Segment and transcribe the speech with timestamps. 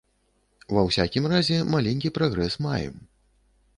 [0.77, 2.95] Ва ўсякім разе, маленькі прагрэс маем.